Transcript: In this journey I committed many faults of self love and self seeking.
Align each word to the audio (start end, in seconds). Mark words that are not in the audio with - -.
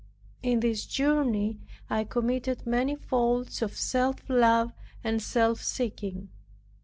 In 0.41 0.61
this 0.61 0.87
journey 0.87 1.59
I 1.87 2.05
committed 2.05 2.65
many 2.65 2.95
faults 2.95 3.61
of 3.61 3.77
self 3.77 4.15
love 4.27 4.73
and 5.03 5.21
self 5.21 5.61
seeking. 5.61 6.29